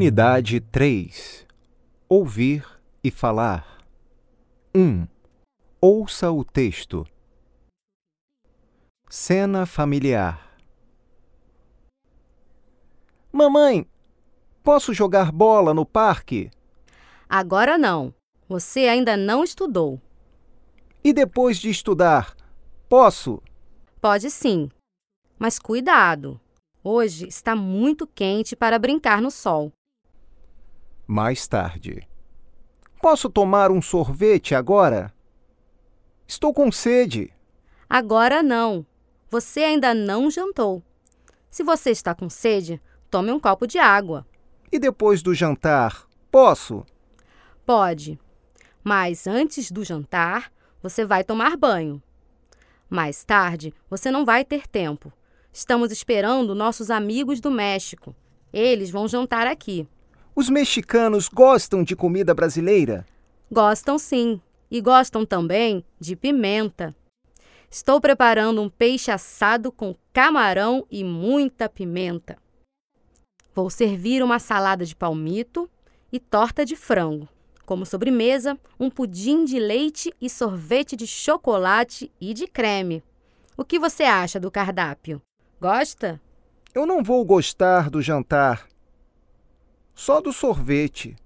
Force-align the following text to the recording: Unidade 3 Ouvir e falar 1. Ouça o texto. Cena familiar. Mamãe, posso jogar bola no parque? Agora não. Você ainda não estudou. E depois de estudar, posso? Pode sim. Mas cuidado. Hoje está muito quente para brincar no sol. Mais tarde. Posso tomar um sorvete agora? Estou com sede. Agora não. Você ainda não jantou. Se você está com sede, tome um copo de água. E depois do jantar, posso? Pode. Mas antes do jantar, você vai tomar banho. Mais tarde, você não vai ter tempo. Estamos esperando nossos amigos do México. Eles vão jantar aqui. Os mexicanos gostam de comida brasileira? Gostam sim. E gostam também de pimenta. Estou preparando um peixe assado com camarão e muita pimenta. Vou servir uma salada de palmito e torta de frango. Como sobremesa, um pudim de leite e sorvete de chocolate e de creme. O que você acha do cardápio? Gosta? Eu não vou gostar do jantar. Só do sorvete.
Unidade 0.00 0.60
3 0.60 1.44
Ouvir 2.08 2.64
e 3.02 3.10
falar 3.10 3.84
1. 4.72 5.08
Ouça 5.80 6.30
o 6.30 6.44
texto. 6.44 7.04
Cena 9.10 9.66
familiar. 9.66 10.56
Mamãe, 13.32 13.84
posso 14.62 14.94
jogar 14.94 15.32
bola 15.32 15.74
no 15.74 15.84
parque? 15.84 16.48
Agora 17.28 17.76
não. 17.76 18.14
Você 18.48 18.86
ainda 18.86 19.16
não 19.16 19.42
estudou. 19.42 20.00
E 21.02 21.12
depois 21.12 21.58
de 21.58 21.70
estudar, 21.70 22.36
posso? 22.88 23.42
Pode 24.00 24.30
sim. 24.30 24.70
Mas 25.36 25.58
cuidado. 25.58 26.40
Hoje 26.84 27.26
está 27.26 27.56
muito 27.56 28.06
quente 28.06 28.54
para 28.54 28.78
brincar 28.78 29.20
no 29.20 29.32
sol. 29.32 29.72
Mais 31.10 31.48
tarde. 31.48 32.06
Posso 33.00 33.30
tomar 33.30 33.70
um 33.70 33.80
sorvete 33.80 34.54
agora? 34.54 35.10
Estou 36.26 36.52
com 36.52 36.70
sede. 36.70 37.32
Agora 37.88 38.42
não. 38.42 38.84
Você 39.30 39.60
ainda 39.60 39.94
não 39.94 40.30
jantou. 40.30 40.82
Se 41.50 41.62
você 41.62 41.92
está 41.92 42.14
com 42.14 42.28
sede, 42.28 42.78
tome 43.10 43.32
um 43.32 43.40
copo 43.40 43.66
de 43.66 43.78
água. 43.78 44.26
E 44.70 44.78
depois 44.78 45.22
do 45.22 45.34
jantar, 45.34 46.06
posso? 46.30 46.84
Pode. 47.64 48.20
Mas 48.84 49.26
antes 49.26 49.70
do 49.70 49.82
jantar, 49.82 50.52
você 50.82 51.06
vai 51.06 51.24
tomar 51.24 51.56
banho. 51.56 52.02
Mais 52.90 53.24
tarde, 53.24 53.72
você 53.88 54.10
não 54.10 54.26
vai 54.26 54.44
ter 54.44 54.66
tempo. 54.66 55.10
Estamos 55.50 55.90
esperando 55.90 56.54
nossos 56.54 56.90
amigos 56.90 57.40
do 57.40 57.50
México. 57.50 58.14
Eles 58.52 58.90
vão 58.90 59.08
jantar 59.08 59.46
aqui. 59.46 59.88
Os 60.38 60.48
mexicanos 60.48 61.28
gostam 61.28 61.82
de 61.82 61.96
comida 61.96 62.32
brasileira? 62.32 63.04
Gostam 63.50 63.98
sim. 63.98 64.40
E 64.70 64.80
gostam 64.80 65.26
também 65.26 65.84
de 65.98 66.14
pimenta. 66.14 66.94
Estou 67.68 68.00
preparando 68.00 68.62
um 68.62 68.68
peixe 68.68 69.10
assado 69.10 69.72
com 69.72 69.96
camarão 70.12 70.86
e 70.88 71.02
muita 71.02 71.68
pimenta. 71.68 72.38
Vou 73.52 73.68
servir 73.68 74.22
uma 74.22 74.38
salada 74.38 74.84
de 74.84 74.94
palmito 74.94 75.68
e 76.12 76.20
torta 76.20 76.64
de 76.64 76.76
frango. 76.76 77.28
Como 77.66 77.84
sobremesa, 77.84 78.56
um 78.78 78.88
pudim 78.88 79.44
de 79.44 79.58
leite 79.58 80.14
e 80.20 80.30
sorvete 80.30 80.94
de 80.94 81.08
chocolate 81.08 82.12
e 82.20 82.32
de 82.32 82.46
creme. 82.46 83.02
O 83.56 83.64
que 83.64 83.76
você 83.76 84.04
acha 84.04 84.38
do 84.38 84.52
cardápio? 84.52 85.20
Gosta? 85.60 86.20
Eu 86.72 86.86
não 86.86 87.02
vou 87.02 87.24
gostar 87.24 87.90
do 87.90 88.00
jantar. 88.00 88.68
Só 89.98 90.20
do 90.20 90.32
sorvete. 90.32 91.16